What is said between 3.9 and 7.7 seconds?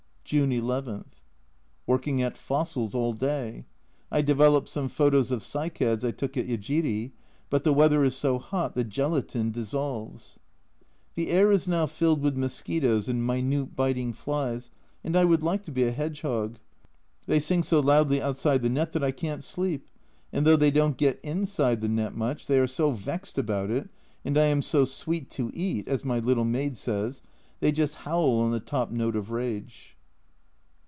I developed some photos of cycads I took at Yejiri, but